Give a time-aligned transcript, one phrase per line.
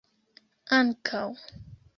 [0.77, 1.23] ankaŭ